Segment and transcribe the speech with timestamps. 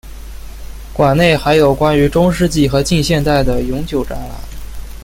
[0.93, 4.31] 馆内还有关于中世纪和近现代的永久展览。